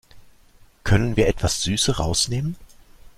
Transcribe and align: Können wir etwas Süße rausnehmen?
Können 0.83 1.15
wir 1.15 1.27
etwas 1.27 1.61
Süße 1.61 1.97
rausnehmen? 1.97 2.55